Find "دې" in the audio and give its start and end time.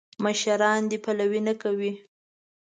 0.89-0.97